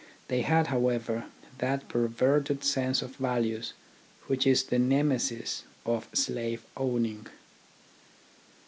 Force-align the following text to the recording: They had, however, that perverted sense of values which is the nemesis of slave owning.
They 0.29 0.41
had, 0.41 0.65
however, 0.65 1.25
that 1.59 1.87
perverted 1.87 2.63
sense 2.63 3.03
of 3.03 3.17
values 3.17 3.73
which 4.25 4.47
is 4.47 4.63
the 4.63 4.79
nemesis 4.79 5.61
of 5.85 6.09
slave 6.11 6.65
owning. 6.75 7.27